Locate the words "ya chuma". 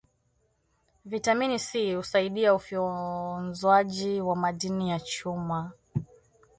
4.89-5.71